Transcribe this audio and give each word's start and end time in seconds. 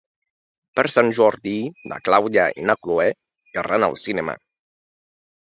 Per 0.79 0.85
Sant 0.93 1.11
Jordi 1.17 1.53
na 1.91 1.99
Clàudia 2.09 2.47
i 2.63 2.67
na 2.71 2.77
Cloè 2.87 3.07
iran 3.63 3.87
al 3.89 3.97
cinema. 4.07 4.37